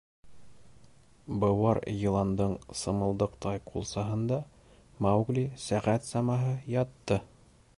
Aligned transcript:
Быуар 1.43 1.79
йыландың 1.91 2.55
сымылдыҡтай 2.79 3.61
ҡулсаһында 3.73 4.39
Маугли 5.07 5.45
сәғәт 5.67 6.09
самаһы 6.09 6.57
ятты. 6.77 7.21